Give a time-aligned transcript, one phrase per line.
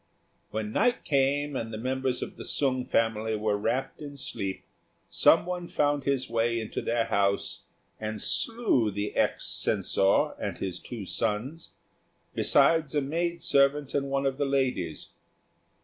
[0.49, 4.63] When night came, and the members of the Sung family were wrapped in sleep,
[5.11, 7.61] some one found his way into their house
[7.99, 11.73] and slew the ex Censor and his two sons,
[12.33, 15.11] besides a maid servant and one of the ladies.